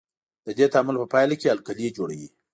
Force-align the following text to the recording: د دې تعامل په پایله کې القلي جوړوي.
د 0.45 0.47
دې 0.57 0.65
تعامل 0.73 0.95
په 0.99 1.07
پایله 1.13 1.35
کې 1.41 1.51
القلي 1.55 1.87
جوړوي. 1.97 2.29